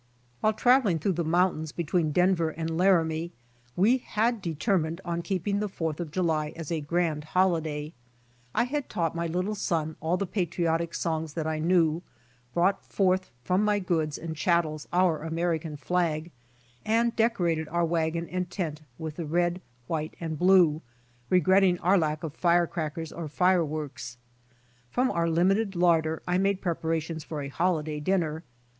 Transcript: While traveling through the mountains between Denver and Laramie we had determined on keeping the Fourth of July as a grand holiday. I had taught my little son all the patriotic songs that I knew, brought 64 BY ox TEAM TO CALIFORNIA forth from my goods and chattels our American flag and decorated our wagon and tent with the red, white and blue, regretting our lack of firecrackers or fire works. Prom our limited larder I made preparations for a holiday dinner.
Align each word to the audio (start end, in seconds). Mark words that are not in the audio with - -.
While 0.39 0.53
traveling 0.53 0.97
through 0.97 1.13
the 1.13 1.23
mountains 1.23 1.71
between 1.71 2.11
Denver 2.11 2.49
and 2.49 2.75
Laramie 2.75 3.33
we 3.75 3.99
had 3.99 4.41
determined 4.41 4.99
on 5.05 5.21
keeping 5.21 5.59
the 5.59 5.69
Fourth 5.69 5.99
of 5.99 6.09
July 6.09 6.53
as 6.55 6.71
a 6.71 6.81
grand 6.81 7.23
holiday. 7.23 7.93
I 8.55 8.63
had 8.63 8.89
taught 8.89 9.13
my 9.13 9.27
little 9.27 9.53
son 9.53 9.95
all 9.99 10.17
the 10.17 10.25
patriotic 10.25 10.95
songs 10.95 11.33
that 11.35 11.45
I 11.45 11.59
knew, 11.59 12.01
brought 12.51 12.81
64 12.83 12.83
BY 12.83 12.83
ox 12.83 12.87
TEAM 12.87 12.87
TO 12.87 13.27
CALIFORNIA 13.27 13.45
forth 13.45 13.47
from 13.47 13.63
my 13.63 13.77
goods 13.77 14.17
and 14.17 14.35
chattels 14.35 14.87
our 14.91 15.21
American 15.21 15.77
flag 15.77 16.31
and 16.83 17.15
decorated 17.15 17.67
our 17.67 17.85
wagon 17.85 18.27
and 18.29 18.49
tent 18.49 18.81
with 18.97 19.17
the 19.17 19.25
red, 19.27 19.61
white 19.85 20.15
and 20.19 20.39
blue, 20.39 20.81
regretting 21.29 21.77
our 21.77 21.99
lack 21.99 22.23
of 22.23 22.33
firecrackers 22.33 23.11
or 23.13 23.27
fire 23.27 23.63
works. 23.63 24.17
Prom 24.91 25.11
our 25.11 25.29
limited 25.29 25.75
larder 25.75 26.23
I 26.27 26.39
made 26.39 26.59
preparations 26.59 27.23
for 27.23 27.43
a 27.43 27.49
holiday 27.49 27.99
dinner. 27.99 28.41